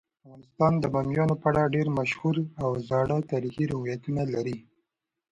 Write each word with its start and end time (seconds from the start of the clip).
افغانستان 0.19 0.73
د 0.79 0.85
بامیان 0.93 1.29
په 1.41 1.45
اړه 1.51 1.71
ډیر 1.75 1.87
مشهور 1.99 2.35
او 2.63 2.69
زاړه 2.87 3.17
تاریخی 3.31 3.65
روایتونه 3.73 4.21
لري. 4.33 4.57